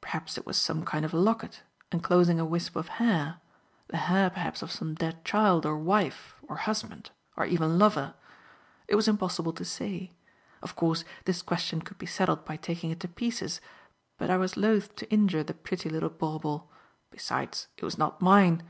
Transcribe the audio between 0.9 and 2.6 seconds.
of locket, enclosing a